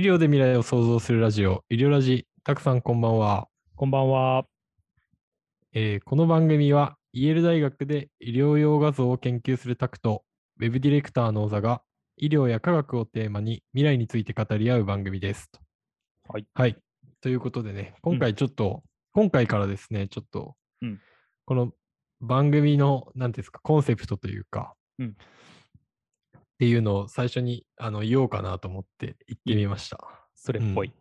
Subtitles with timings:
[0.00, 2.26] 医療で未来を創造するラジオ、医療ラジ。
[2.42, 3.48] たくさんこんばんは。
[3.76, 4.46] こんばんは。
[5.74, 10.24] えーこの番組は、イェール大学で医療用画像を研究するタクと、
[10.58, 11.82] ウェブディレクターの小座が、
[12.16, 15.50] 医療や科学をテーマに未来について語り合う番組です。
[16.26, 16.46] はい。
[16.54, 16.78] はい。
[17.20, 20.98] ということでね、今回ちょっと、今回からですね、ちょっと、うん
[21.44, 21.74] この
[22.22, 25.14] 番組の、なんていうんですか、コンセプトというか、うん
[26.60, 29.98] っていうのを最初にあの言おうかなと思って言ってみました。
[30.34, 30.92] それっぽい。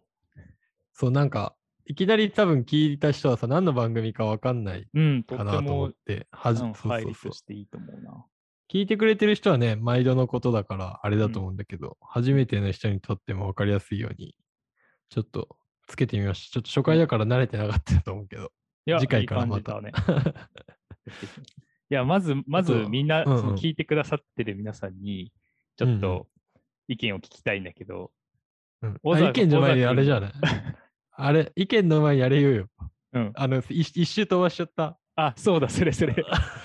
[0.93, 1.53] そう、なんか、
[1.85, 4.87] いきなり多分聞いた人はさ、何の番組かわかんない
[5.27, 7.33] かなと思もっ、て、はじ、うんそうそうそう。
[7.33, 8.25] していいと思うな。
[8.71, 14.37] 聞いてくれてる人はね、毎度のことだから、あれだと思うんだけど、初めての人にとっても分かりやすいように、
[15.09, 16.53] ちょっとつけてみました。
[16.53, 18.53] ちょっと初回だから慣れてなかったと思うけど。
[18.97, 19.77] 次回からまた。
[19.77, 19.81] い
[21.89, 25.33] や、まず、まずみんな、うんうんその聞いてくださってる皆さんに、
[25.79, 26.27] ちょっうんうんと
[26.89, 28.11] 意見を聞きたいんだけど、
[28.81, 30.31] うん意見の前に小沢君あれじゃない
[31.11, 32.67] あれ、意見の前にあれ言うよ。
[33.13, 33.31] うん。
[33.35, 34.97] あの、い一周飛ばしちゃった。
[35.15, 36.15] あ、そうだ、それそれ。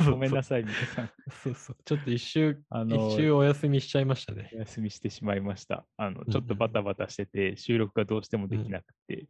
[0.04, 1.10] ごめんなさい、皆さん。
[1.30, 1.76] そうそう。
[1.84, 4.58] ちょっと一周、あの一周お休みしちゃいましたねお。
[4.58, 5.86] 休みしてしまいました。
[5.96, 9.26] あの、うんちょっとバタバタしてて、収録がどうしてもできなくて、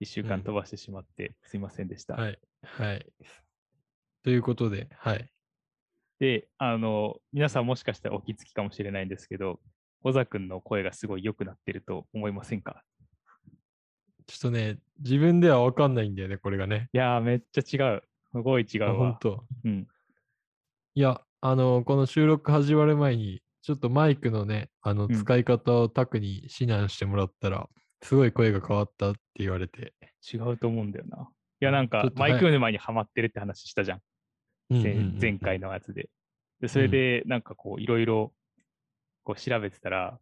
[0.00, 2.14] 一週うん間飛ばしてしまって、すいませんでした。
[2.14, 2.38] はい。
[2.62, 3.06] はい。
[4.22, 5.30] ということで、はい。
[6.18, 9.60] で、あの、皆さんもしかしたらお気づきかもしれないんですけど、
[10.02, 12.82] 小沢君の声がすごい良くなってると思いませんか？
[14.26, 16.88] ちょっとね、自分では分かんないんだよね、これがね。
[16.92, 18.02] いやー、めっちゃ違う。
[18.32, 18.96] すごい違あうわ。
[19.12, 19.44] 本当。
[19.64, 19.86] うん。
[20.94, 27.68] いや、あの、この収録始まる前に、ちょっとマイクのね、あの、うん使い方をタクに指南してもらったら、
[28.02, 29.94] すごい声が変わったって言われて。
[30.32, 31.28] 違うと思うんだよな。
[31.60, 34.00] いや、なんかマイク沼にはまってるって話したじゃん。
[34.70, 36.08] 前回のやつで。
[36.60, 38.32] で、それで、なんかこう、いろいろ、
[39.24, 40.18] こう調べてたら、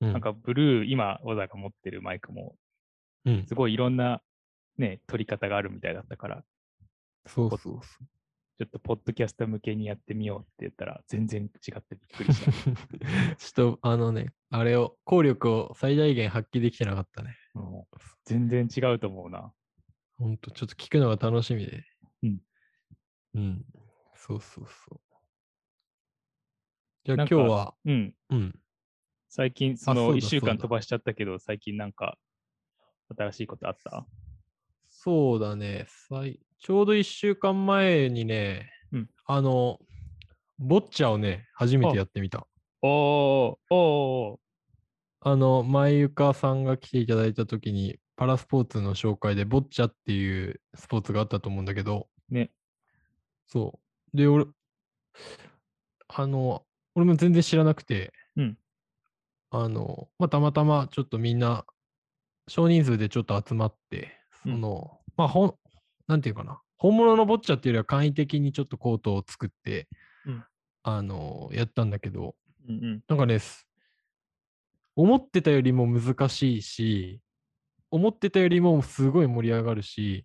[0.00, 2.56] うんなんかブルー、今、小沢が持ってるマイクも、
[3.24, 4.20] うん、すごいいろんな、
[4.76, 6.44] ね、撮り方があるみたいだったから、
[7.26, 7.82] そうそうそう。
[8.56, 12.52] ちょっとポッドキャスト向けにやってみようって言ったら、全然違ってびっくりした。
[13.36, 17.36] ちょっと、あのね、あれを、効力を最大限発揮できてなかったね。
[17.54, 19.52] もう全然違うと思うな。
[20.18, 21.84] ほんと、ちょっと聞くのが楽しみで。
[22.22, 22.40] うん。
[23.34, 23.64] うん。
[24.26, 25.00] そうそうそう。
[27.04, 28.14] じゃあなんか今日は、うん。
[28.30, 28.58] うん。
[29.28, 32.16] 最近、そあそうだの1週そうだ間飛ばしちゃったけど、最近なんか、
[33.14, 34.06] 新しいことあった？
[34.88, 35.84] そうだね。
[36.08, 39.78] さいちょうど1週間前にね、うんあの、
[40.58, 42.46] ボッチャをね、初めてあやってみた。
[42.80, 44.38] おー、おー、
[45.20, 52.50] あの、前ゆかさんが来ていただいたときに、パラスポーツの紹介で、ボッチャっていうスポーツがあったと思うんだけど、ね。
[53.46, 53.83] そう。
[54.14, 54.46] で、俺、
[56.08, 56.64] あの、
[56.94, 58.58] 俺も全然知らなくて、うん。
[59.50, 61.66] あの、まあ、たまたまちょっとみんな、
[62.46, 64.12] 少人数でちょっと集まって、
[64.44, 64.60] そうん。
[64.60, 65.54] の、まあ、ほん、
[66.06, 69.88] なんていうかな、本物のボッチャっていうよりは簡易的にちょっとコートを作って、
[70.26, 70.44] うん。
[70.84, 72.36] あの、やったんだけど、
[72.68, 73.02] うんうん。
[73.08, 73.66] なんかね、す
[74.94, 77.20] 思ってたよりも難しいし、
[77.90, 80.24] 思ってたよりもすごい盛り上がるし、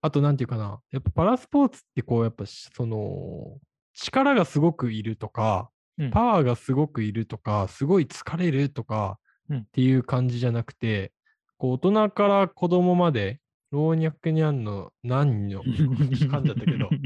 [0.00, 3.58] あと、なんていうかな、やっぱパラスポーツってこう、やっぱしその、
[3.94, 9.18] 力がすごくいるとか、うんパワーがすごくいるとか、すごい疲れるとか
[9.50, 11.12] うんっていう感じじゃなくて、
[11.56, 13.40] こう大人から子供まで、
[13.72, 16.88] 老若にゃんの何の、 噛んじゃったけど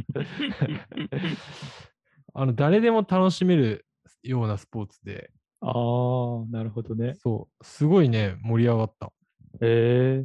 [2.34, 3.86] あの、誰でも楽しめる
[4.22, 7.14] ようなスポーツで、あー、なるほどね。
[7.14, 9.12] そう、すごいね、盛り上がった。
[9.60, 10.24] え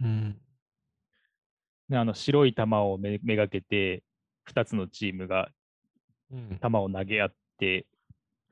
[0.00, 0.04] ー。
[0.04, 0.38] うん。
[1.88, 4.02] ね、あの白い球をめめがけて、
[4.50, 5.50] 2つのチームが
[6.32, 7.86] うん、球を投げ合って、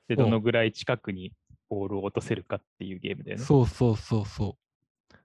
[0.09, 1.33] で、どのぐらい近くに
[1.69, 3.45] ボールを落とせるかっていうゲームだよね。
[3.45, 4.57] そうそうそうそ
[5.13, 5.17] う。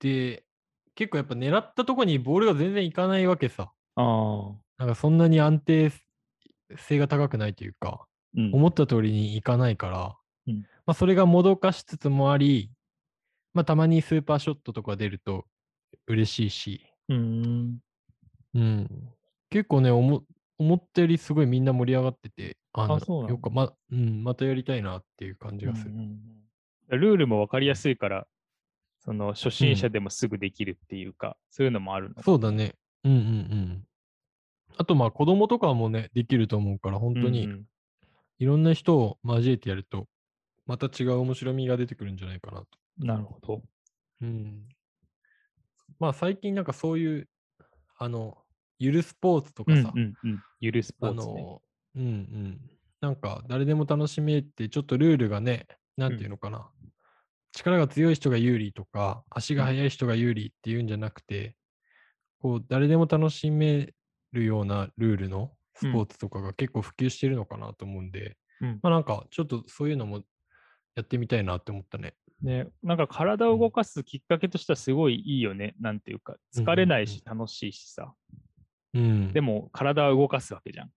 [0.00, 0.44] で、
[0.94, 3.72] 結構やっぱ狙ったとこにボールが全然いかないわけさ。
[3.96, 4.52] ああ。
[4.78, 5.92] なんかそんなに安定
[6.76, 8.06] 性が高くないというか、
[8.36, 8.54] うん。
[8.54, 12.70] 思った通りにいかないから、うんまあそれがもどかしつつもあり、
[13.54, 15.46] まあたまにスーパーショットとか出ると
[16.06, 17.78] 嬉しいし、うーん。
[18.54, 18.88] うん。
[19.50, 20.24] 結構ね、思
[20.58, 25.90] 思ったよりすごいみんな盛り上がってて、あのそうなんだよくま、うん、またやりたいなっていう感じがする。
[25.92, 26.18] うんうんうん
[26.90, 28.26] ルールも分かりやすいから、
[29.00, 32.74] その初心者でもすぐできるっていうか、そういうのもあるのかそうだね。
[33.04, 33.84] うんうんうん。
[34.76, 37.64] あとまあ子供とかもね、できると思うから、本当にうんうん
[38.38, 40.06] いろんな人を交えてやると、
[40.66, 42.66] また違う面白みが出てくるんじゃないかなと。
[42.98, 43.62] なるほど。
[44.20, 44.68] うん。
[45.98, 47.28] まあ最近なんかそういう、
[47.98, 48.38] あの、
[48.78, 50.42] ゆるスポーツとかうんさ、うんうん。
[50.60, 51.46] ゆるスポあーツ、ね。
[51.46, 51.62] の、
[51.96, 52.70] うんうん。
[53.00, 56.70] なんか誰でも楽しめて、ちょっとルールがね、なんていうのかな。
[57.52, 61.56] 力が強い人が有利とか、足が速い人が有利っていうんじゃなくて、
[62.40, 63.94] こう、誰でも楽しめ
[64.32, 70.24] るようなルールのスポーツとかが結構普及してるのかなと思うんで、うんまあなんかちょっとそういうのも
[70.96, 72.14] やってみたいなって思ったね。
[72.44, 75.74] ね、なんか体を動かすきっかけとしてはすごいいいよね。
[75.80, 78.14] なんていうか、疲れないし楽しいしさ。
[78.92, 79.32] うん。
[79.32, 80.90] でも体を動かすわけじゃん。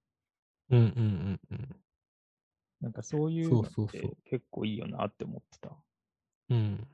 [0.72, 1.76] うんうんうんうん。
[2.82, 5.72] なんかそういうのって結構いいよなって思ってた。
[6.50, 6.86] うん。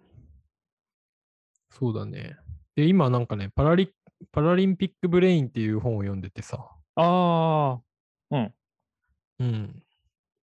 [1.71, 2.38] そうだね。
[2.75, 3.91] で、今なんかね、パラリ
[4.31, 7.81] パラリンピックブレインっていう本を読んでてさ、ああ、
[8.29, 8.53] うん。
[9.39, 9.83] うん。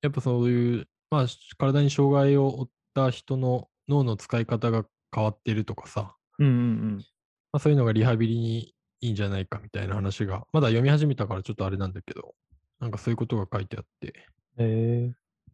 [0.03, 1.27] やっぱそういう、まあ、
[1.59, 7.05] 体に障害を負った人の脳の使い方が変わってるとかさ、うんうん
[7.53, 12.35] まあ、そういうのがリハビリにいいんじゃないかみたいな話が、まだ読み始めたからちょっとあれなんだけど、
[12.79, 14.15] なんかそういうことが書いてあって、
[14.59, 15.13] え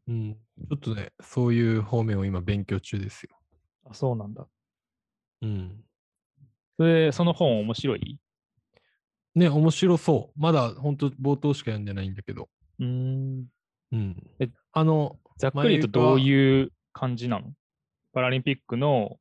[0.08, 0.34] うん。
[0.34, 3.36] ちょっとね、そういう方面を今勉強中ですよ。
[3.90, 4.46] あ、そうなんだ。
[5.42, 5.84] うん。
[6.78, 8.18] それ、その本面白い？
[9.34, 10.40] ね、面白そう。
[10.40, 12.48] まだ本当冒頭しか読んでないんだけど。
[12.78, 13.46] うーん。
[13.92, 14.48] うんえ。
[14.72, 17.52] あの、ざっくり言うとどういう感じなの？
[18.16, 19.18] パラリンピックの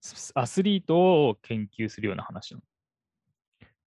[0.00, 2.62] スアスリートを研究するような話なの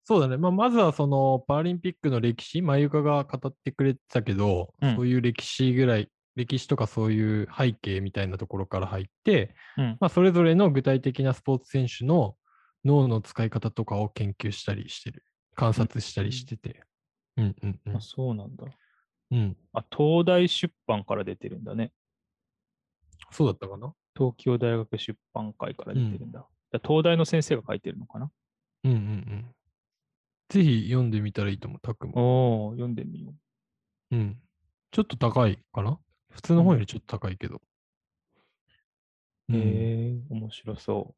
[0.06, 0.38] そうだね。
[0.38, 12.38] まあ、まずはそのパラリンピックの歴史、まゆかが語ってくれてたけど、うんそういう歴史ぐらい、歴史とかそういう背景みたいなところから入って、うんまあ、それぞれの具体的なスポーツ選手の
[12.86, 15.26] 脳の使い方とかを研究したりしてる。
[15.56, 16.84] 観察したりしてて。
[17.36, 18.00] うんうんうんあ、。
[18.00, 18.64] そうなんだ。
[19.32, 19.58] うん。
[19.74, 21.92] あ、東大出版から出てるんだね。
[23.32, 23.94] そうだったかな？
[24.16, 26.48] 東京大学出版会から出てるんだ。
[26.72, 28.32] だ東大の先生が書いてるのかな？
[28.84, 29.56] うんうんうん。
[30.50, 32.14] ぜひ読んでみたらいいと思う、タクも。
[32.16, 33.34] おお、読んでみよ
[34.12, 34.42] うん。
[34.92, 36.00] ちょっと高いかな？
[36.32, 37.62] 普通の本よりちょっと高いけど。
[39.50, 39.54] う。
[39.54, 39.62] うんへ
[40.16, 41.16] え、面白そ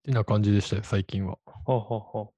[0.00, 1.38] ってな感じでしたよ、最近は。
[1.46, 1.50] う。
[1.64, 2.34] ほうほうほ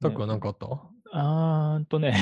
[0.00, 0.95] タクは何かあった、う。
[1.12, 2.14] あーんとね。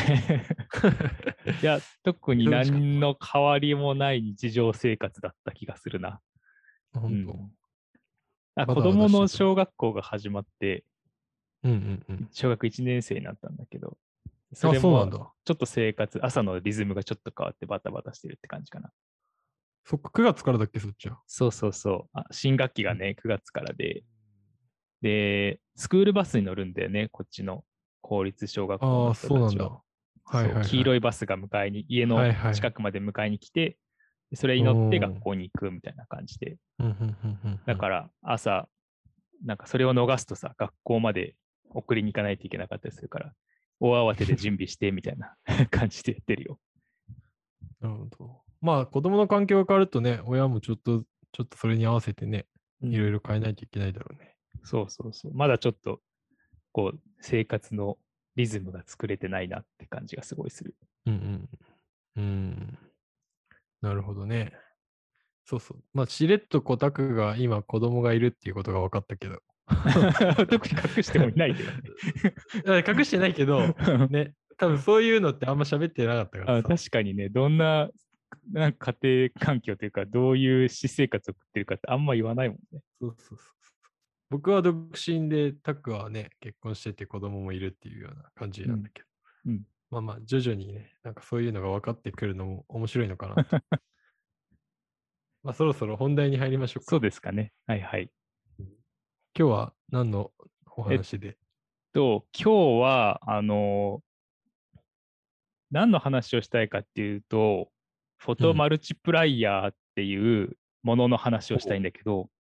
[1.62, 6.20] いや、特に何の変わりもない日常生活だった気がするな。
[6.92, 7.52] 本当、うん
[8.56, 10.84] あバタ子供の小学校が始まって、
[11.64, 12.28] うんうんうん。
[12.30, 13.98] 小学1年生になったんだけど、
[14.52, 15.32] それあ、そうなんもだ。
[15.44, 18.92] ちょっと生活、朝のリズムがちょっと変わってバタバタしてるって感じかな。
[19.82, 21.20] そっか、9月からだっけ、そっちは？
[21.26, 22.10] そうそうそう。
[22.12, 24.04] あ新学期がね、9月からで、
[25.02, 27.64] で、スクールバスに乗るんだよね、こっちの
[28.04, 29.52] 公立小学校あのあ、人そうなんだ。
[29.54, 29.80] たちは。
[30.26, 30.64] はいはい、はい。
[30.64, 30.96] そう黄色い。
[30.98, 33.78] いバスが迎えに、家のはいはい近くまで迎えに来て、
[34.30, 36.58] でそれに乗って学校に行くみたいな感じで。
[36.78, 38.68] うんうんうんうんうんだから朝、
[39.42, 41.34] なんかそれを逃すとさ、学校まで
[41.70, 43.32] 送りに行かないといけなかったりするから、
[43.80, 45.34] 大慌てで準備してみたいな
[45.70, 46.60] 感じでやってるよ。
[47.80, 48.42] なるほど。
[48.60, 52.46] まあ、子供の環境が変わるとね、親もちょっと、ちょっとそれに合わせてね、
[52.82, 54.36] いろいろ変えないといけないだろうね。
[54.62, 55.34] そうそうそう。
[55.34, 56.00] まだちょっと、
[56.74, 57.96] こう、生活の
[58.34, 60.74] リズムが作れてないなって感じがすごいする。
[61.06, 61.48] うん
[62.16, 62.22] うん。
[62.22, 62.78] うん。
[63.80, 64.52] なるほどね。
[65.44, 65.78] そうそう。
[65.94, 69.40] まあ、しれっとコタクが今子供がいるっていうことが分かったけど。
[70.48, 72.84] 特に隠してもいないけどね。
[72.86, 73.60] 隠してないけど、
[74.10, 76.62] ね、多分そういうのってあんま喋ってなかったから。
[76.64, 77.88] 確かにね、どんな
[78.52, 82.80] なんか家庭環境というか、どういう私生活を送ってるかってあんま言わないもんね。
[83.00, 83.63] そうそうそう。
[84.34, 89.06] 僕は独身で、タクはね、結婚してて子供もいるっていうような感じなんだけど。
[89.46, 89.62] うんうん
[89.92, 93.56] まあまあ、徐々にね、なんかそういうのが分かってくるのも面白いのかなと。
[95.44, 96.90] まあ、そろそろ本題に入りましょうか。
[96.90, 97.52] そうですかね。
[97.68, 98.10] はいはい。
[98.58, 98.66] 今
[99.34, 100.32] 日は何の
[100.66, 101.38] お話で？
[101.92, 104.02] と、今日は、あの
[105.70, 107.70] 何の話をしたいかっていうと、
[108.16, 112.30] フォトマルチプライヤーっていうものの話をしたいんだけど、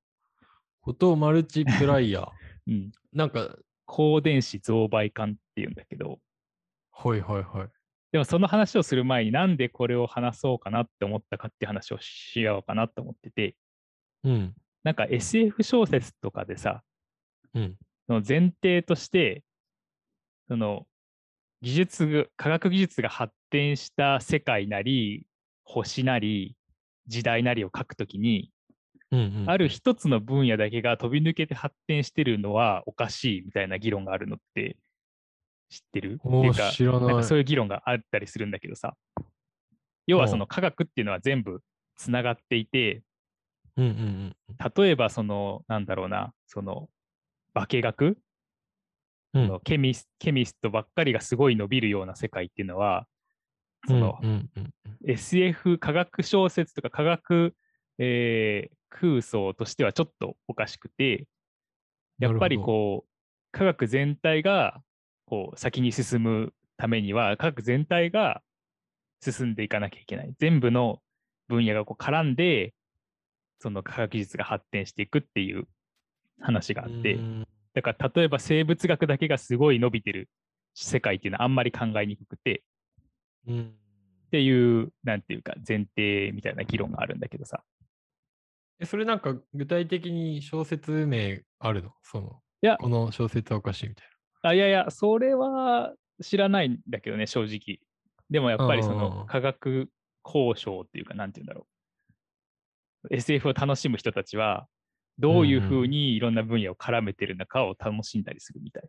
[0.84, 2.30] フォトマルチプライヤー。
[2.68, 6.20] うん、なんか、高電子増倍管っていうんだけど、
[6.92, 7.68] はいはいはい。
[8.12, 13.56] でもその話をする前になんでこれを話そうかなって思ったかっていう話をしようかなと思ってて、
[14.22, 14.54] うん。
[14.84, 16.82] なんか SF 小説とかでさ、
[17.54, 17.76] うん。
[18.06, 19.42] その前提として、
[20.48, 20.86] その
[21.62, 25.26] 技術が、科学技術が発展した世界なり、
[25.64, 26.56] 星なり、
[27.06, 28.50] 時代なりを書くときに、
[29.14, 34.76] うんうん、ある一つの分野だけが飛び抜けて発展してるのはおかしいみたいな議論があるのって
[35.70, 36.20] 知ってる？
[36.26, 38.96] っていうか、なんかそういう議論があったりするんだけどさ、
[40.06, 41.60] 要はうんその科学っていうのは全部
[41.96, 43.02] つながっていて、
[43.76, 44.36] うんうんうん
[44.76, 46.88] 例えばその、なんだろうな、その、
[47.54, 48.16] 化学？
[49.34, 49.46] うん。
[49.46, 53.06] そのケミスケミストばっかりがすごい伸びるような世界っていうのは、
[53.88, 55.10] そのうんうんうん。
[55.10, 57.54] SF 科学小説とか科学、
[57.98, 61.26] えー空想としてはちょっとおかしくて、
[62.20, 63.08] やっぱりこう、
[63.50, 64.80] 科学全体が
[65.26, 68.40] こう先に進むためには、科学全体が
[69.20, 70.32] 進んでいかなきゃいけない。
[70.38, 71.00] 全部の
[71.48, 72.72] 分野がこう絡んで、
[73.58, 75.66] その科学技術が発展していくっていう
[76.40, 77.48] 話があって、うん。
[77.74, 80.28] だから例えば生物学だけがすごい伸びてる
[80.74, 82.62] 世界っていうのはあんまり考えにくくて、
[83.48, 83.74] うん。
[84.26, 87.62] っていう、なんていうか、前提みたいな議論があるんだけどさ。
[88.84, 91.90] えそれなんか具体的に小説名あるの？
[92.02, 94.08] そのいやこの小説はおかしいみたい
[94.42, 97.80] あいやいや、それは知らないんだけどね、正直。
[98.28, 99.88] でもやっぱりそうんうんうんの科学
[100.22, 101.66] 交渉っていうか、なんていうんだろ
[103.10, 103.14] う。
[103.14, 104.68] SF を楽しむ人たちは、
[105.18, 108.82] どういうふうにいろんな分野を絡めてるのかを楽しんだりするみたい。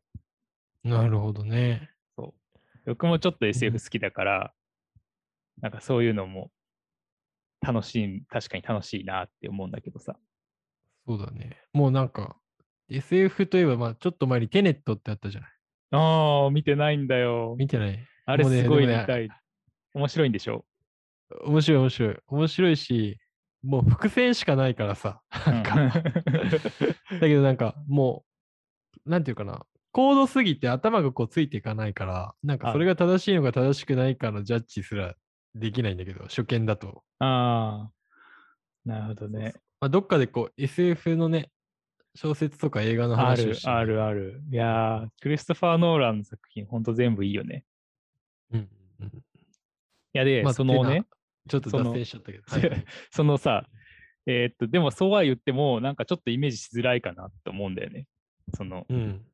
[0.83, 1.03] な。
[1.03, 1.89] なるほどね。
[2.85, 4.53] 僕もちょっと SF 好きだから、
[5.61, 6.51] なんかそういうのも
[7.65, 10.15] 楽しい、確かに楽しいなって思うんだけどさ。
[11.07, 11.57] そうだね。
[11.73, 12.37] もうなんか
[12.89, 15.49] SF といえばまあちょっと前にテネットってあったじゃない。
[15.91, 17.55] ああ、見てないんだよ。
[17.57, 19.29] 見てないあれすごい見たい。
[19.93, 20.65] 面白いんでしょ？
[21.45, 22.17] 面白い面白い。
[22.27, 23.19] 面白いし、
[23.63, 25.21] もう伏線しかないからさ。
[25.45, 25.99] なんか、うんだ
[27.21, 28.25] けどなんかも
[29.05, 35.15] う、なんていうかな、高度すぎて頭がこうついていかないから、なんかあそれが正しいのか正しくないかのジャッジすら
[35.55, 37.03] できないんだけど、初見だと。
[37.19, 37.91] ああ、
[38.85, 39.53] なるほどね。
[39.79, 41.49] まあ、どっかでこう SF のね、
[42.13, 43.83] 小説とか映画のある話をして、あ。
[43.83, 44.41] るある。
[44.51, 47.65] いやー、クリストファー・ノーランの作品、ほんと全部いいよね。
[48.51, 48.69] うん
[48.99, 51.03] うんいやで、まあそのね
[51.49, 52.43] ちょっとその脱線しちゃったけど。
[52.47, 53.67] はいはい そのさ、
[54.27, 58.07] えーっと、でもそうは言っても、なんかちょっとイメージしづらいかなって思うんだよね。
[58.55, 59.25] その、うん。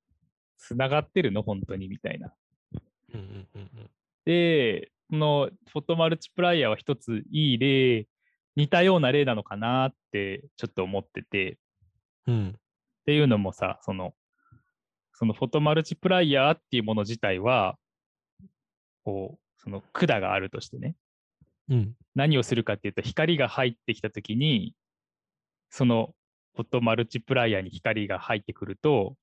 [0.58, 1.88] つながってるの、本当に？
[1.88, 2.34] みたいな。
[3.14, 3.90] うんうんうん
[4.26, 8.08] で、このフォトマルチプライヤーは一ついい例、
[8.56, 11.58] 似たような例なのかなってちょっと思ってて、
[12.28, 12.36] うん。
[12.36, 12.50] うん。
[12.50, 12.54] っ
[13.06, 14.14] ていうのもさ、その、
[15.14, 17.78] そのフォトマルチプライヤーっていうもの自体は、
[19.04, 20.96] こう、その管があるとしてね、
[21.70, 21.96] うん。
[22.16, 24.76] 何をするかっていうと、光が入ってきたときに、
[25.70, 26.14] その
[26.56, 29.16] フォトマルチプライヤーに光が入ってくると、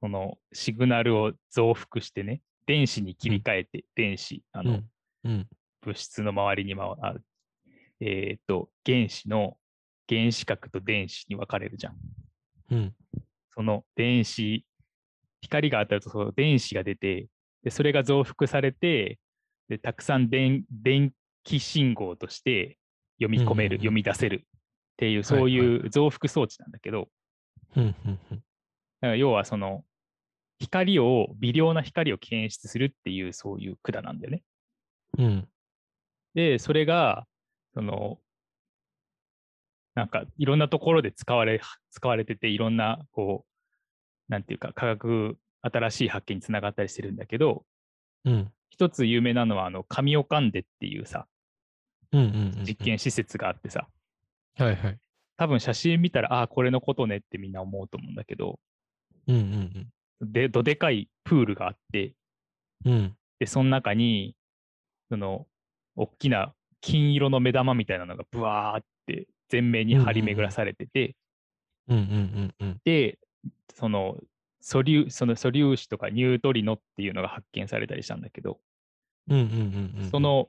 [0.00, 4.88] このシグナルを増幅してね、電子に切り替えて、電子、あの、うん。
[5.24, 5.48] うん。
[5.82, 7.24] 物質の周りに回る、
[8.00, 9.56] えっ、と、原子の
[10.08, 11.96] 原子核と電子に分かれるじゃん。
[12.70, 12.94] うん。
[13.50, 14.64] その電子、
[15.40, 17.28] 光が当たるとその電子が出て、
[17.62, 19.18] でそれが増幅されて、
[19.68, 21.12] でたくさん電電
[21.44, 22.78] 気信号として
[23.20, 24.48] 読み込める、うんうんうん読み出せるっ
[24.96, 27.08] ていう、はいそういう増幅装置なんだけど、
[27.76, 27.82] うん。
[27.82, 28.18] うん。
[28.30, 28.42] うん
[29.02, 29.84] だから要はその
[30.62, 34.42] 光を、微量な光を検出するっていう、そういう管なんだよね。
[35.18, 35.48] うん。
[36.34, 37.26] で、それが、
[37.74, 38.18] その、
[39.94, 47.64] なんかいろんなところで使われ、使われてて、いろんな、こう、なんていうか、科学、新しい発見につながったりしてるんだけど、
[48.24, 48.52] うん。
[48.70, 51.26] 一つ有名なのは、あの、神オカンデっていうさ、
[52.12, 52.20] うん。
[52.20, 52.58] うん。
[52.58, 52.64] うん。
[52.64, 53.88] 実験施設があってさ、
[54.56, 54.98] はいはい。
[55.36, 58.58] 多分写真見たら、ああ、これのことねってみんな思うと思うんだけど、
[59.26, 59.36] うん。
[60.20, 60.32] うん。
[60.32, 62.14] で、どでかいプールがあって、
[62.84, 62.92] うん。
[62.92, 63.16] うん。
[63.38, 64.34] で、その中に、
[65.12, 65.46] その、
[65.94, 71.16] 大きな金色の目玉みたいなのがブワーって全面に張り巡らされてて、
[71.86, 71.98] うん。
[71.98, 72.54] うん。
[72.58, 72.80] うん。
[72.82, 73.18] で、
[73.74, 74.16] その
[74.60, 78.58] 素粒、その素粒子とかニュートリノっていうのが発見されたりしたんだけど、
[79.28, 79.38] うん。
[79.38, 79.94] うん。
[79.98, 80.10] うん。
[80.10, 80.48] そ、の、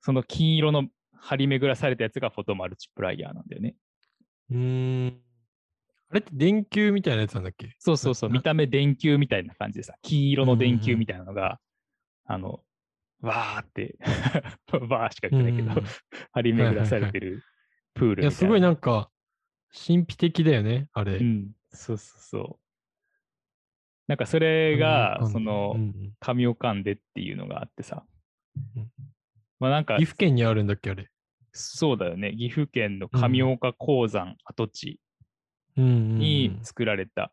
[0.00, 3.74] その金色の張り巡らされたやつがフォトマルチプライヤーなんだよね。
[4.52, 5.20] うーん。
[6.08, 7.74] あれって電球みたいなやつなんだっけ？
[7.78, 11.60] そうそうそう、な見た目電球みたいな感じでさ、金色の電球うんうんうんみたいなのが、
[12.24, 12.60] あの、
[13.26, 13.96] わーって、
[14.88, 15.82] わーしか言ってないけど、
[16.32, 17.42] 張り巡らされてる
[17.94, 19.10] プールいや、すごいなんか、
[19.86, 21.16] 神秘的だよね、あれ。
[21.16, 22.66] うん、そうそうそう。
[24.06, 28.06] なんかそれが、そのう、ん神オカンデっていうのがあってさ。
[28.76, 28.90] うん、
[29.58, 31.10] まあなんか岐、阜県にあるんだっけ、あれ。
[31.52, 35.00] そうだよね、岐阜県の神岡鉱山跡地
[35.76, 37.32] に作られた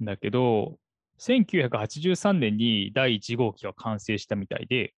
[0.00, 0.78] んだけど、
[1.26, 4.94] 1983年に第1号機は完成したみたいで、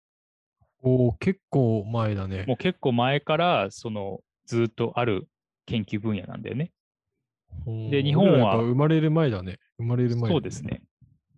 [0.82, 2.46] おー結構前だね。
[2.48, 5.28] もう結構前からそのずっとある
[5.66, 6.72] 研究分野なんだよね。
[7.90, 9.60] で日本は生まれる前だね。
[9.78, 10.64] 生まれる前だそうです。
[10.64, 10.82] ね。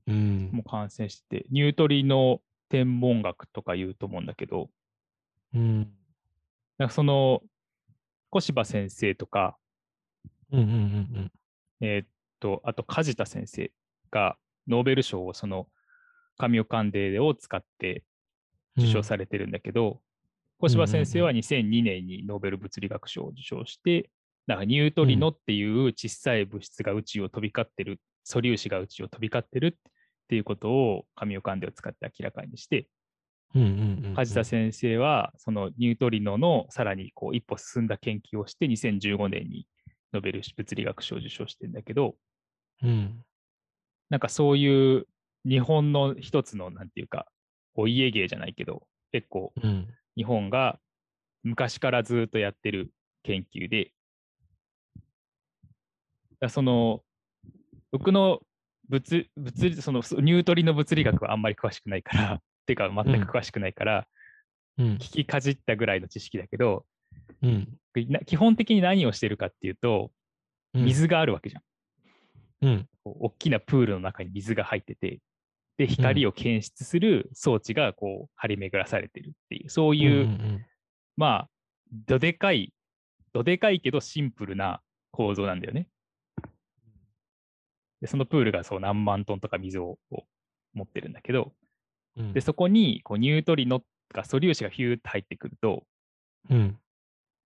[0.07, 0.49] うん。
[0.51, 2.39] もう完成してて、ニュートリノ
[2.69, 4.69] 天文学とか言うと思うんだけど、
[5.53, 5.91] うん。
[6.77, 7.41] なんかその
[8.29, 9.57] 小柴先生とか、
[10.51, 10.69] うんうんう
[11.19, 11.31] ん
[11.81, 12.07] えーっ
[12.39, 13.71] と、あと梶田先生
[14.11, 14.37] が
[14.67, 15.67] ノーベル賞をその
[16.37, 18.03] 神オカンデを使って
[18.77, 20.01] 受賞されてるんだけど、
[20.59, 24.09] 小柴先生は2002年にノーベル物理学賞を受賞して、
[24.47, 29.93] なんかニュートリノっていう小さい物質が宇宙を飛び交ってる、素粒子が宇宙を飛び交ってるっ
[30.29, 32.87] ていうことを神尾関連を使って明らかにして。
[34.15, 39.65] 梶田先生はそのニュートリノのさらにこう一歩進んだ研究をして2015年に
[40.13, 42.15] ノーベル物理学賞を受賞してるんだけど、
[42.83, 43.23] うん。
[44.09, 45.07] なんかそういう
[45.45, 47.27] 日本の一つのなんていうか、
[47.75, 49.87] お家芸じゃないけど、結構うん。
[50.15, 50.79] 日本が
[51.43, 52.91] 昔からずっとやってる
[53.23, 53.91] 研究で、
[56.39, 57.03] だその
[57.91, 58.39] 僕の
[58.89, 64.07] 物物理そのニュートリノ物理学はあんまり詳しくないから、 てか全く詳しくないから、
[64.77, 64.85] うん。
[64.95, 66.85] 聞きかじったぐらいの知識だけど、
[67.41, 67.77] うん。
[68.09, 70.11] な基本的に何をしてるかっていうと、
[70.73, 70.85] うん。
[70.85, 71.61] 水があるわけじゃん。
[72.61, 72.87] うん。
[73.05, 75.19] 大きなプールの中に水が入ってて、
[75.77, 80.65] で、光を検出する装置がこう張り巡らされてるっていう、そういう、うんうん
[81.15, 81.49] まあ、
[82.07, 82.73] どでかい、
[83.33, 85.87] どでかいけどシンプルな構造なんだよね。
[88.01, 89.97] で、そのプールがそう何万トンとか水を
[90.73, 91.53] 持ってるんだけど、
[92.15, 92.33] うん。
[92.33, 95.83] で、そこにこうニュートリノとか素粒子がヒューって入ってくると、
[96.49, 96.77] うん。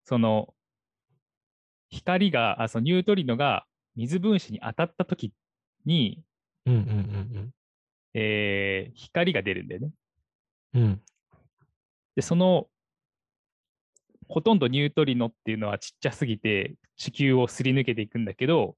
[0.03, 0.53] その
[1.89, 5.33] 光が、あそのニュートリノが水分子に当たった時
[5.85, 6.23] に、
[6.65, 7.53] うんうんうん
[8.13, 9.91] えー光が出るんだよね。
[10.73, 10.83] うん。
[10.83, 11.01] うん。
[12.15, 12.67] で、その、
[14.27, 18.75] ほとんどニュートリノっていうのはちっちゃすぎて地球をすり抜けていくんだけど、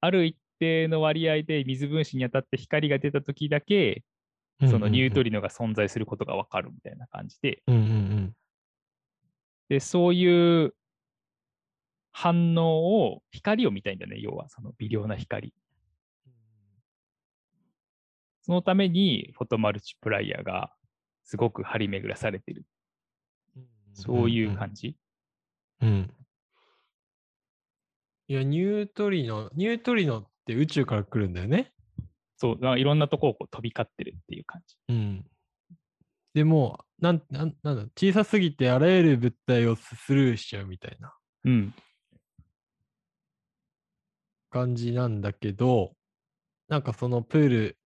[0.00, 4.02] ある一定の割合で水分子に当たって光が出た時だけ、
[4.60, 8.32] そのニュートリリノが存在することがわかるみたいな感じで、うんうん
[9.68, 10.74] で、そういう
[12.12, 15.52] 反応を、光を見たいんだね、要はその微量な光。
[18.42, 20.72] そのためにフォトマルチプライヤーが
[21.24, 22.64] すごく張り巡らされてる。
[23.56, 23.64] うん。
[23.94, 24.96] そういう感じ。
[25.80, 26.14] うん。
[28.28, 31.72] いや、ニュートリノ、ニュートリノって宇宙から来るんだよね。
[32.36, 34.76] そう、いろんなとこをこう飛び交ってるっていう感じ。
[34.88, 35.24] うん。
[36.34, 41.74] でも、なん、なん、なんだ、小さすぎてあらゆる物体をススルーしちゃうみたいなうん。
[44.52, 45.94] 感じなんだけど、
[46.68, 47.78] なんかそのプール、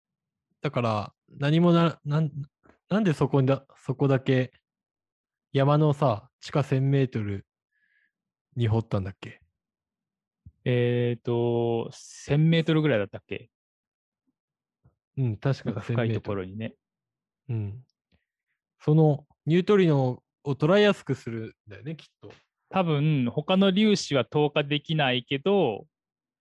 [0.61, 2.31] だから何もな、なん、
[2.89, 4.53] なんでそこだ、そこだけ
[5.53, 7.47] 山のさ、地下1000メートル
[8.57, 9.41] に掘ったんだっけ？
[10.65, 13.49] えっ、と、1000メートルぐらいだったっけ？
[15.17, 16.21] うん、確かか1000深いと。
[16.21, 16.75] ころにね。
[17.49, 17.79] うん。
[18.81, 22.33] そのニュートリノを捉えやすくするんだよね、きっと。
[22.71, 25.96] 多分、他の粒子は透過できないけど、うん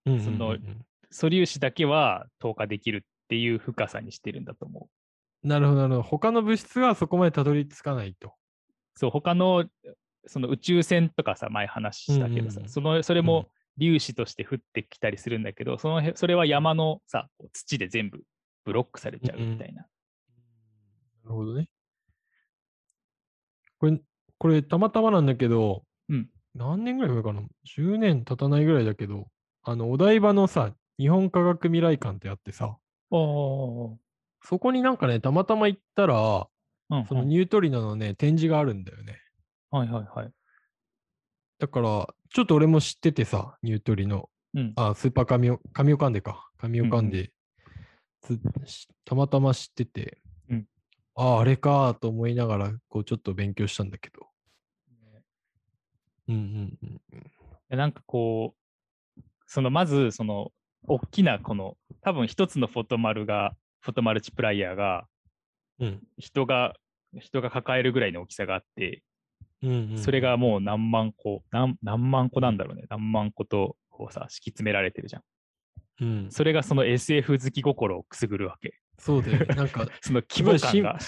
[0.05, 4.89] そのうんうんうん素粒子だけは透過できるっていう深さにしてるんだと思
[5.43, 5.47] う。
[5.47, 6.03] なるほど、なるほど。
[6.03, 8.33] 他の物質がそこまでたどり着かないと。
[8.95, 9.65] そう、他の
[10.27, 13.47] その宇宙船とかさ、前話したけどさ、うんうんうんそのそれも
[13.79, 18.23] 粒子として降ってきたりするんだけど、そのへそれは山のさ、土で全部
[18.63, 19.83] ブロックされちゃうみたいな。
[19.83, 19.87] な
[21.29, 21.67] るほどね。
[23.79, 23.99] これ、
[24.37, 27.41] これたまたまなんだけど、うん何年ぐらい前かな
[27.77, 29.27] ?10 年経たないぐらいだけど、
[29.65, 32.77] あの、お台場のさ、日本科学未来館ってあってさ、
[33.09, 33.97] おー
[34.41, 36.47] そこになんかね、たまたま行ったら、
[36.89, 39.19] うんうんそのニュートリノのね、展示があるんだよね。
[39.71, 40.31] はいはいはい。
[41.57, 44.29] だから、ちょっと俺も知っててさ、ニュートリノ。
[44.53, 46.47] うんあ、スーパーカミオ、カミオカンデか。
[46.59, 47.31] カミオカンうんデ、
[48.21, 50.67] つしたまたま知ってて、うん
[51.15, 54.27] ああ、あれかと思いながら、こう、ちょっと勉強したんだけど。
[56.27, 57.01] うんうんうん。
[57.69, 58.64] でなんかこう、
[59.45, 60.51] そのまず、その、
[60.87, 65.05] 大きなこの、多分一つのフォトマルが、フォトマルチプライヤーが、
[65.79, 66.73] うん人が、
[67.19, 69.03] 人が抱えるぐらいの大きさがあって、
[69.61, 72.83] うんうんうんそれがもう何万個、何何万個なんだろうね。
[72.89, 75.23] 何万個と、こうさ、敷き詰められてるじゃん。
[76.01, 78.77] うん、それがその SF 好き心をくすぐるわけ。
[78.99, 79.55] そうだよね。
[79.55, 80.99] なんか、 その規模感が。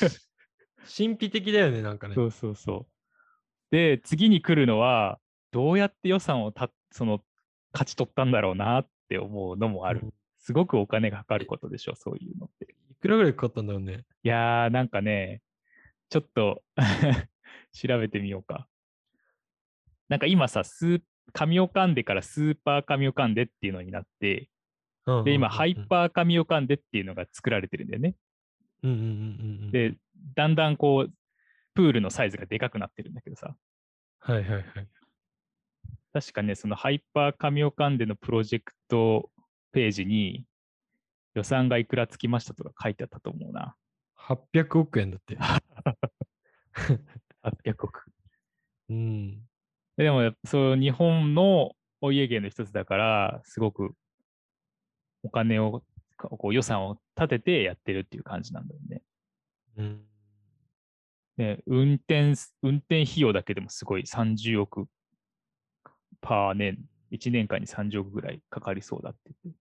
[0.86, 2.16] 神秘的だよね、なんかね。
[2.16, 3.76] そうそうそう。
[3.76, 5.20] で、次に来るのは、
[5.52, 7.22] どうやって予算をたその
[7.74, 10.02] 勝ち取ったんだろうなって思うのもある。
[10.04, 10.14] うん
[10.48, 12.74] すごくお金がかかることでしょ、そういうのって。
[12.90, 14.06] いくらぐらいかかったんだろうね。
[14.24, 15.42] いやー、なんかね、
[16.10, 16.64] ちょっと
[17.74, 18.66] 調べてみようか。
[20.08, 21.02] なんか今さ、スー
[21.34, 24.50] カミオカンデからスーパーカミオカンデっていうのになって、
[25.26, 25.88] で、今、ハイー。
[25.88, 28.16] パーカミオカンデっていうのが作られてるんだよね。
[28.84, 29.10] うんうんうんうん
[29.66, 29.98] うん、で、
[30.34, 31.14] だんだんこう、
[31.74, 33.54] プールのサイズがでかくなってるんだけどさ、
[34.20, 34.66] はいはいはい。
[36.20, 39.30] 確かね、そのハイパーカミオカンデのプロジェクト
[39.72, 40.46] ページに
[41.36, 43.76] 予算がいくらつきましたとか書いてあったと思うな。
[44.18, 45.38] 800億円だって。
[47.44, 48.12] 800億。
[48.90, 49.48] うん。
[49.96, 53.94] でも、そう、日本のお家芸の一つだから、すごく
[55.22, 55.84] お金を、
[56.16, 59.04] かこう予算を立ててやってるっていう感じなんだよね。
[59.78, 60.04] うん。
[61.38, 64.88] で運転す、運転費用だけでもすごい30億
[66.22, 66.78] パー年、
[67.12, 69.60] 1年間に30億ぐらいかかりそうだって言って。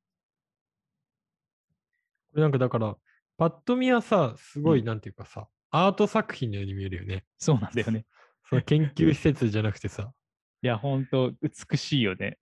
[2.30, 2.96] これなんかだから、
[3.38, 7.24] パッと見はさ、すごい、うんなんていうかさ、アート作品のように見えるよね。
[7.38, 8.04] そうなんだよね。
[8.48, 10.12] その研究施設じゃなくてさ。
[10.62, 12.38] いや、本当美しいよね。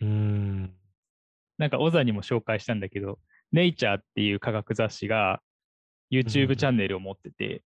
[0.00, 0.74] うーん。
[1.58, 3.18] なんか、オザにも紹介したんだけど、
[3.52, 5.40] ネイチャーっていう科学雑誌が
[6.10, 7.62] うん YouTube チャンネルを持ってて、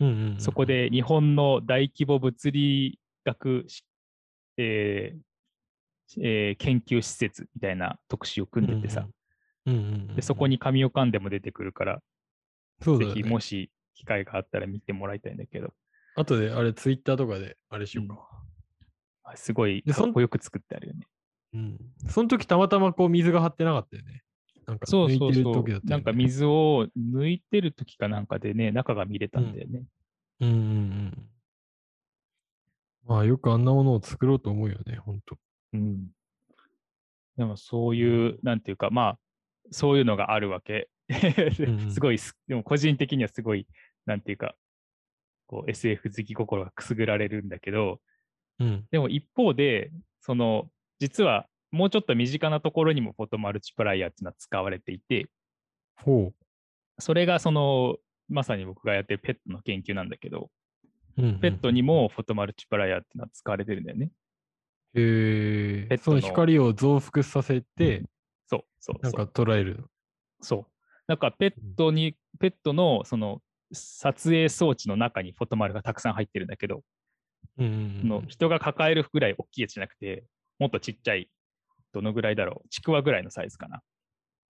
[0.00, 3.84] うんうんうんそこ、で日本の大規模物理学し、
[4.56, 5.20] えー
[6.20, 9.00] えー研究施設みたいな特集を組んでてさ、
[9.66, 12.02] うんうんうんうんでそこ、に神尾勘でも出てくるから、
[12.80, 13.24] ぜひ。
[13.24, 15.72] もし機会があったら見てもらいたいんだけど、
[16.14, 18.28] あとで、あれ、ツイッターとかで、あれしようか。
[19.24, 21.06] あすごいかっこよく作ってあるよね。
[21.54, 21.78] うん。
[22.08, 24.22] その時たまたまこう水が張ってなかったよね。
[24.66, 25.90] なんかそう抜いてるそうそう時だったよね。
[25.90, 29.82] なんか水を抜いてる時かなんかでね、中が見れたんだよね。
[30.40, 31.28] うんうんうん。
[33.06, 35.36] まあよくあんなものを作ろうと思うよね、ほんと。
[35.72, 36.08] うん。
[37.36, 39.18] でもそういう、なんていうか、まあ、
[39.70, 40.88] そういうのがあるわけ。
[41.90, 43.66] すごいす、でも個人的にはすごい、
[44.06, 44.56] なんていうか、
[45.46, 48.00] こう SF 好き心がくすぐられるんだけど、
[48.58, 48.86] うん。
[48.90, 55.28] でも一方で、その、実はもうちょっと身近なところにもフォトマルチプライヤーっていうのは使われていて、
[55.96, 56.32] ほ
[56.98, 57.96] それがその、
[58.28, 60.50] まさに僕がやってるペットの研究なんだけど、
[61.16, 64.10] ペットにもフォトマルチプライヤーっていうのは使われてるんだよね。
[64.94, 65.82] へえ。
[65.82, 68.02] そペットのの光を増幅させて、
[68.46, 69.22] そうそうなんか。
[69.24, 69.84] 捉えるの。
[70.40, 70.66] そう。
[71.06, 73.40] なんかペットに、ペットのその
[73.72, 76.82] 撮影装置の中にフォトマルがたくさん入ってるんだけど、
[77.58, 80.24] うんの人が抱えるぐらい大きいやつじゃなくて、
[80.58, 81.30] もっとちっちゃい、
[81.92, 83.82] どのぐらいだろう、ちくわぐらいのサイズかな。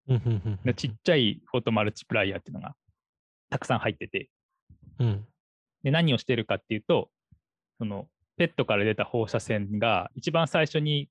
[0.08, 2.76] うんうんうんでちっちゃいフォトマルチプライヤーっていうのが
[3.50, 4.28] たくさん入ってて、
[4.98, 5.26] うん。
[5.82, 7.10] で何をしてるかっていうと、
[7.78, 11.08] そのペットから出た放射線が一番最初に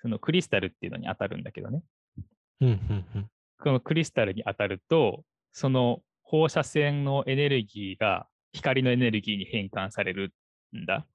[0.00, 1.82] そのクリスタルっていうのに当たるんだけどね。
[2.60, 10.34] うんうんうんこのクリスタルに当たると、その放射線のエネルギーが光のエネルギーに変換される
[10.76, 11.06] んだ。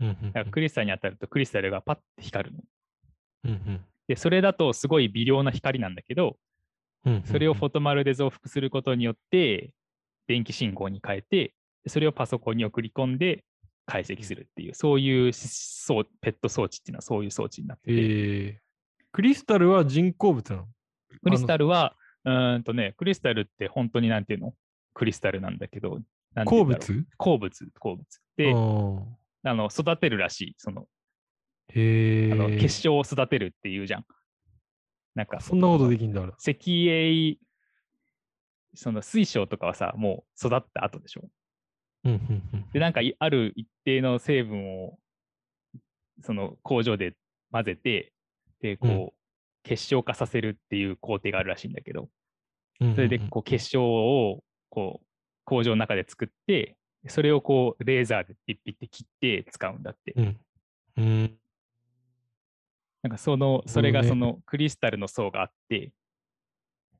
[0.00, 2.62] うんうんだからクリスタルに当たるとクリスタルがパッて光るの。
[3.44, 6.38] うんうんで、それだとすごい微量な光なんだけど、
[7.04, 9.70] うんうんそれをフォトマルで増幅することによって、
[10.26, 11.52] 電気信号に変えて、で
[11.86, 13.44] それをパソコンに送り込んで
[13.86, 18.60] 解析するっていう、そういうそうペット装置っていうのはそういう装置になってて、ええ。
[19.12, 20.66] クリスタルは人工物なの？
[21.22, 24.54] クリスタルは、うーんとね、クリスタルって本当になんていうの？
[24.92, 26.00] クリスタルなんだけど、
[26.44, 27.06] 鉱物？
[27.16, 28.20] 鉱物、鉱物。
[28.36, 30.86] で、あの育てるらしい、その
[31.68, 32.32] へえ。
[32.32, 34.04] あの結晶を育てるっていうじゃん。
[35.14, 36.22] なんか、そんなことできんだ。
[36.38, 37.36] 石英、
[38.74, 41.28] その水晶とかはさ、もう育った後でしょ？
[42.72, 44.98] で、なんかいある一定の成分を、
[46.22, 47.14] その工場で
[47.52, 48.12] 混ぜて、
[48.60, 49.10] で、こう、うん。
[49.64, 52.08] 結晶化させるっていう工程があるらしいんだけど。
[52.80, 55.06] それでこう結晶をこう
[55.44, 56.76] 工場の中で作って、
[57.08, 60.14] それをこうレーザーでピッピッて切って使うんだって。
[63.02, 65.92] なんかその、それがそのクリスタルの層があって、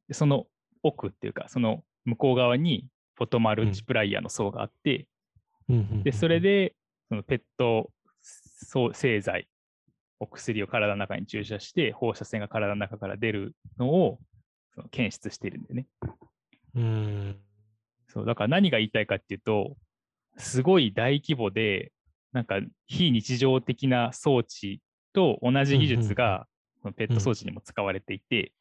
[0.09, 0.47] でその
[0.83, 2.87] 奥っていうか、その向こう側に
[3.19, 5.09] フォトマルチプライヤーの層があって、
[5.69, 6.75] うんうんうんで、それ、で
[7.09, 7.91] そのペット
[8.93, 9.49] 製剤、
[10.21, 14.21] お薬を体の中に注射して、放射線が体の中から出るのを
[14.73, 15.87] その検出しているんだよね。
[16.77, 17.37] うん。
[18.07, 19.77] そう、だから何が言いたいかっていうと、
[20.37, 21.91] すごい大規模で、
[22.33, 24.81] なんか非日常的な装置
[25.13, 26.47] と同じ技術が、
[26.83, 28.53] このペット装置にも使われていて、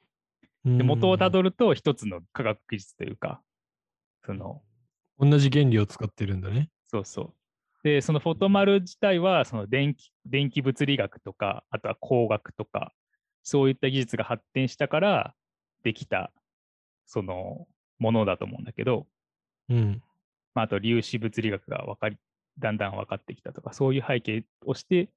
[0.66, 3.40] で元をたどると一つの科学技術というか、
[4.28, 4.62] その、
[5.18, 6.70] 同じ原理を使ってるんだね。
[6.86, 7.34] そうそう。
[7.84, 12.92] で、そのフォトマル自体は、その電気電気物理学とか、あとは工学とか、
[13.42, 15.34] そういった技術が発展したから
[15.84, 16.34] できた、
[17.06, 17.68] その
[18.00, 19.08] ものだと思うんだけど、
[19.70, 20.04] うん。
[20.54, 22.18] まあ、あと粒子物理学が分かり、
[22.60, 25.10] だんだん分かってきたとか、そういう背景をして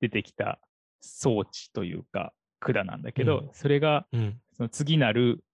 [0.00, 0.58] 出てきた
[1.02, 4.40] 装置というか、管なんだけど、うんそれがうん。
[4.56, 5.44] その次なる、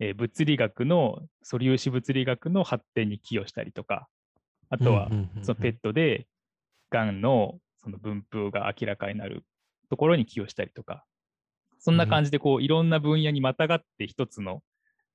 [0.00, 4.08] えー物理学の、素粒子物理学の発展に寄与したりとか、
[4.70, 5.10] あとは
[5.42, 6.26] そのペットで、
[6.90, 9.44] がんのその分布が明らかになる
[9.90, 11.04] ところに寄与したりとか、
[11.78, 14.62] そんな感じでこういろんな分野にまたがって一つの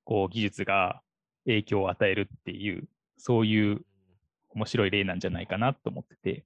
[0.04, 1.02] こう技術が
[1.46, 3.80] 影響を与えるっていう、そういう
[4.50, 6.44] 面白い例なんじゃないかなと思ってて、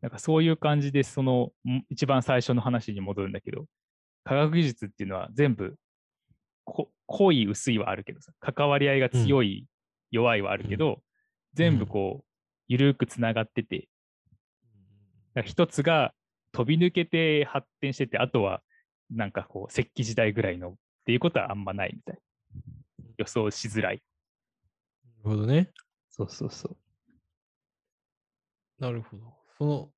[0.00, 3.66] なんかそういう感じで、そのん一番最初の話に戻るんだけど、
[4.24, 5.76] 科学技術っていうのは全部こ
[7.06, 9.66] 濃い薄いはあるけどさ、関わり合いが強い、
[10.10, 11.02] 弱いはあるけど、
[11.54, 12.24] 全部こう、
[12.68, 13.88] ゆるくつながってて、
[15.44, 16.12] 一つが
[16.52, 18.62] 飛び抜けて発展してて、あとは
[19.10, 22.18] なんかこう、石器時代ぐらいのっていうことはあんまないみたい。
[23.16, 24.02] 予想しづらい。
[25.24, 25.72] なるほどね。
[26.10, 26.76] そうそうそう。
[28.78, 29.34] なるほど。
[29.56, 29.90] その、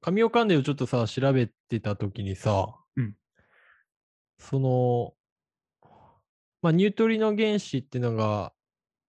[0.00, 3.14] 神尾関連をちょっとさ、調べてたときにさ、うん
[4.38, 5.14] その、
[6.64, 8.54] まあ、ニュートリノ原子っていうのが、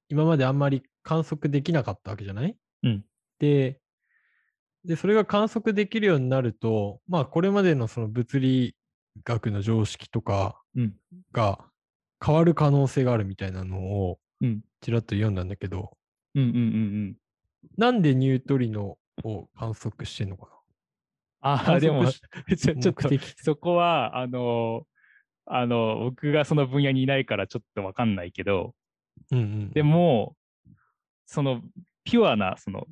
[0.09, 2.57] 今まであんまり観測できなかったわけじゃない？
[2.83, 3.05] うん。
[3.39, 3.81] で、
[4.83, 8.75] で、それが観測できるようになると、まあ、これまでのその物理
[9.23, 10.99] 学の常識とかうん。
[11.33, 11.65] が
[12.25, 14.63] 変わる可能性があるみたいなのをうん。
[14.81, 15.97] ちらっと読んだんだけど、
[16.35, 16.57] うんうんうんう
[17.11, 17.17] ん。
[17.77, 20.49] なんでニュートリノを観測してんのか
[21.41, 21.73] あな？
[21.73, 22.05] あ、でも、
[22.57, 22.93] ちょっと
[23.37, 24.87] そこは、あの、
[25.45, 28.73] あの、僕がその分野にいないからちょっとわかんないけど、
[29.31, 30.35] うんうん、でも、
[31.25, 31.61] その、
[32.03, 32.87] ピュアな、その、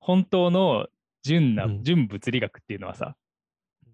[0.00, 0.86] 本当の
[1.22, 3.16] 純な、うん純物理学っていうのはさ、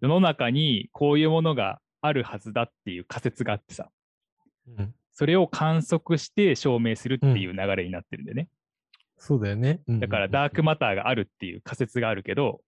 [0.01, 3.91] 世の中にこういうものがあるはずだっていう仮説があってさ、
[4.79, 8.49] うんそれを観測して証明するっていう流れになってるんでね。
[9.19, 9.81] そうだよね。
[9.87, 12.63] だからダークマターがあるっていう仮説があるけど、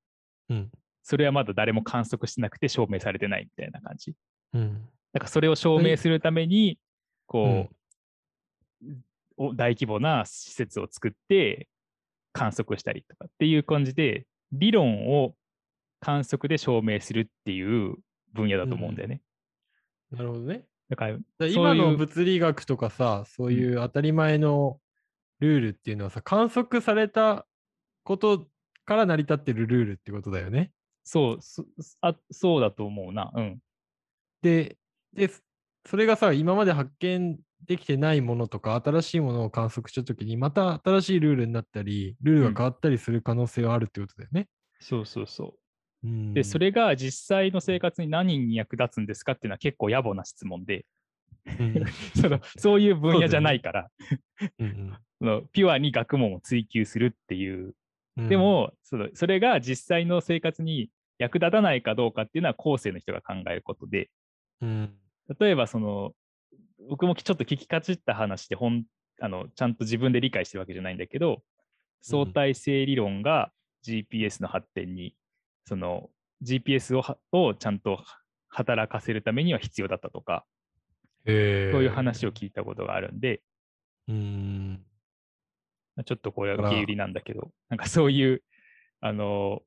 [0.50, 0.70] うん
[1.02, 4.14] それはまだ誰も観測してなくて証明されてないみたいな感じ。
[4.54, 6.76] うんだからそれを証明するために、
[7.26, 7.68] こ
[8.82, 8.86] う、
[9.36, 11.68] お大規模な施設を作って
[12.32, 15.34] 観測したりとかっていう感じで、理論を
[16.00, 17.94] 観測で証明するっていう
[18.32, 19.22] 分野だと思うんだよね。
[20.10, 20.64] なるほどね。
[20.88, 24.80] だから、今の物理学とかさ、そういう当たり前の
[25.38, 27.46] ルールっていうのはさ、観測された
[28.02, 28.48] こと
[28.84, 30.72] から成り立ってるルールってことだよね。
[31.04, 31.64] そう、そ
[32.00, 33.30] あそうだと思うな。
[33.34, 33.60] うん。
[34.44, 34.76] で、
[35.14, 35.30] で、
[35.86, 44.48] それがさ、今まで発見できてないものとか、新しいものを観測したときに、また新しいルールになったり、ルールが変わったりする可能性はあるってことだよね。
[44.80, 45.56] そうそうそ
[46.04, 46.06] う。
[46.06, 46.34] うん。
[46.34, 50.84] で、それが実際の生活に何に役立つんですかっていうのは結構野暮な質問で、
[51.58, 51.84] うん。
[52.20, 53.90] そのそういう分野じゃないから、
[54.58, 54.92] うん。
[55.20, 57.74] そのピュアに学問を追求するっていう。
[58.18, 58.28] うん。
[58.28, 64.10] で、も、そのそれが実際の生活に役立たないかどうかっていうのは後世の人が考えることで、
[64.64, 64.94] うん。
[65.38, 66.12] 例えばその、
[66.88, 68.84] 僕もちょっと聞きかじった話で本
[69.20, 71.42] あの、ちゃんと自分で理解してるわけじゃないんだけど、
[72.02, 73.52] 相対性理論が
[73.86, 75.14] GPS の発展に、
[75.66, 76.10] その
[76.42, 78.04] GPS をはをちゃんと
[78.48, 80.44] 働かせるためには必要だったとか、
[81.24, 83.40] そういう話を聞いたことがあるんで、
[84.08, 84.84] うん。
[85.96, 88.42] まあちょっとこれは受け売りなんだけど、なんかそういう、
[89.00, 89.62] あの、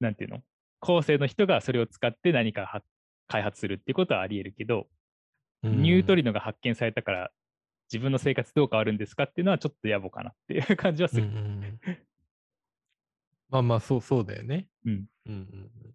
[0.00, 0.42] なんていうの？
[0.80, 2.82] 後世の人がそれを使って何かは
[3.28, 4.86] 開発するっていうことはあり得るけど、
[5.62, 7.30] ニュートリノが発見されたから
[7.92, 11.24] 自分の生活どう変わるんですかっていうのはちょっと野暮かなっていう感じはする。
[11.24, 11.80] うんうんうん
[13.48, 14.68] まあまあ、そうそうだよね。
[14.84, 14.92] うん。
[15.26, 15.38] うんうん
[15.84, 15.94] うん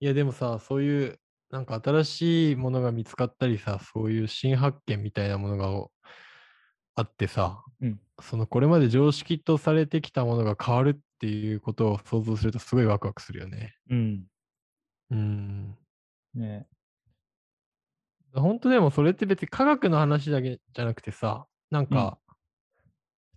[0.00, 5.92] いや、でもさ、そういう、なんか新しいものが見つかったりさ、そういう新発見みたいなものがお
[6.94, 13.74] あってさ、うんそのこれまで常識とされてきたものが変わるっていうことを想像するとすごいワクワクするよね。
[13.90, 14.24] うん。
[15.10, 15.78] うん。
[16.34, 16.66] ね。
[18.34, 22.18] 本当でもそれって別に科学の話だけじゃなくてさ、なんか、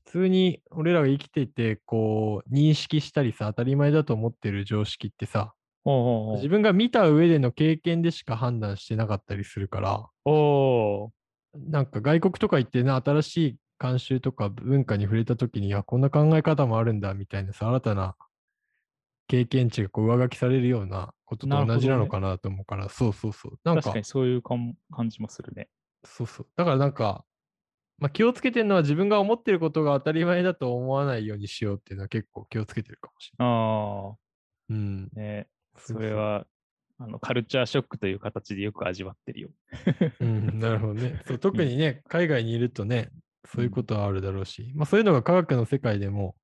[0.05, 5.53] 普通に俺らが生きていて、こう、認識したりさ、当たり前だと思ってる常識ってさ、
[5.84, 6.36] ほうほうほう。
[6.38, 11.10] 自分が見た上での経験でしか判断してなかったりするから、おー。
[11.55, 18.15] なんか外国とか行ってね、新しい慣習とか文化に触れたときに、あ、こんな考え方もあるんだみたいなさ、新たな
[19.27, 23.59] 経験値がこう上書きされるようなことと同じなのかなと思うから、そうそうそう。
[23.63, 24.75] なんか確かに、そういう感
[25.09, 25.69] じもするね。
[26.03, 26.47] そうそう。
[26.55, 27.25] だからなんか、
[27.97, 33.43] まあ、気をつけてるのは自分が思ってることが当たり前だと思わないようにしようっていうのは結構気をつけてるかもしあ
[34.69, 34.81] れない。
[34.81, 35.09] うん。
[35.15, 36.45] あ、ねそうそうそれは、
[36.97, 39.49] あの、カルチャーショックという形でよく味わってるよ。
[40.19, 41.21] うん、なるほどね。
[41.25, 43.09] そう 特にね、海外にいるとね、
[43.45, 46.35] そういうことはあるだろうし、まあそういうのが科学の世界でも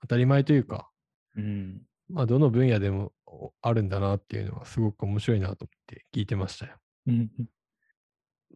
[0.00, 0.90] 当たり前というか、
[1.36, 1.82] うん。
[2.08, 6.76] まあどの分野でもおあるんだなっていうのはすごく面白いなと思って聞いてましたよ。
[7.06, 7.30] うん。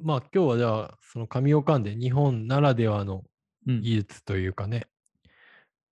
[0.02, 3.24] まあ今日はじゃあ、その神尾間で日本ならではの
[3.66, 4.86] うん技術というかね、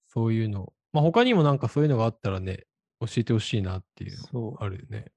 [0.07, 2.65] そういうの、まあ他にもなんかそういうのがあったらね、
[2.99, 4.63] 教えてほしいなっていうのそう。
[4.63, 5.11] あるよね。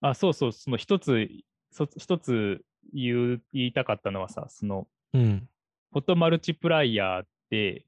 [0.00, 1.28] あ、そうそう、その一つ、
[1.70, 2.62] そ一つ
[2.92, 5.48] 言う言いたかったのはさ、その、うん。
[5.92, 7.86] フォトマルチプライヤーって、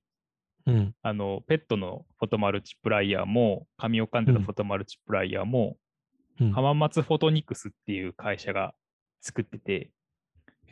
[0.70, 0.94] うん。
[1.02, 5.76] あの、ペットのフォトマルチプライヤーも、紙を噛んでのうんフォトマルチプライヤーも、
[6.40, 8.74] うん、浜松フォトニクスっていう会社が
[9.20, 9.90] 作ってて、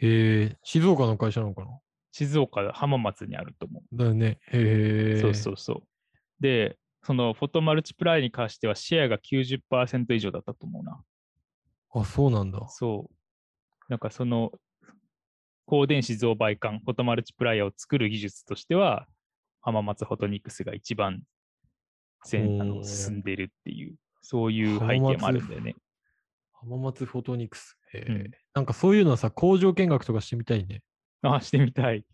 [0.01, 1.79] へえ、静岡の会社なのかな？
[2.13, 4.39] 静岡、浜松にあると思だよね。
[4.53, 5.19] へえ。
[5.19, 5.21] う。
[5.21, 5.83] そうそうそう。
[6.41, 11.03] で、そのフォトマルチプライに関してはシェアが90%以上だったと思うな。
[11.95, 12.67] あ、そうなんだ。
[12.69, 13.15] そう。
[13.89, 14.53] なんかその、
[15.67, 19.07] 高電子増倍管、フォトマルチプライヤーを作る技術としては、
[19.69, 21.21] 浜松フォトニクスが一番
[22.25, 25.75] 先あの進んでるっていう、そういう背景もあるんだよね。
[26.53, 27.79] 浜松フォトニクス。
[27.93, 30.83] へえ、うんなんかそういうのはさ、工場見学とかしてみたいね。
[31.23, 32.05] あ、してみたい。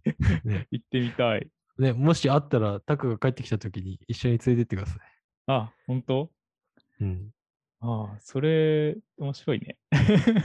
[0.45, 1.49] ね 行ってみたい。
[1.79, 4.99] ね、もしあったら、タクが帰ってきたときに一緒に連れてってくださ
[5.47, 6.31] あ、本当？
[7.01, 7.05] い。
[7.05, 7.31] うん。
[7.81, 9.77] ああ、それ、面白いね。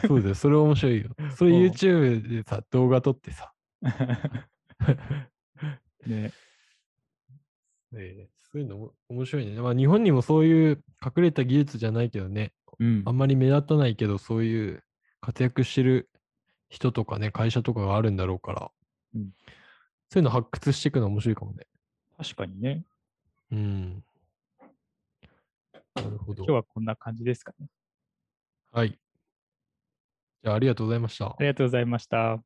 [0.07, 0.35] そうだよ。
[0.35, 1.15] それ面白いよ。
[1.35, 3.53] それうん YouTube でさ、動画撮ってさ。
[6.05, 6.31] ね。
[7.95, 9.61] えーそういうのも面白いね。
[9.61, 14.83] まあ日本にもそういう隠れた技術じゃないけどね、うんあんまり目立たないけど、そういう
[15.21, 16.09] 活躍してる
[16.69, 18.71] 人とかね、会社とかがあるんだろうから、
[19.13, 19.29] うん
[20.11, 21.67] そういうの発掘していくの面白いかもね。
[22.17, 22.83] 確かにね。
[23.51, 24.03] うん。
[25.93, 26.43] なるほど。
[26.43, 27.67] 今日はこんな感じですかね。
[28.71, 28.99] はい。
[30.43, 31.35] じゃあ、ありがとうございましたあ。
[31.39, 32.43] りがとうございました。